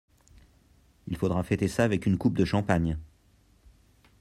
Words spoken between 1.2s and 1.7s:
fêter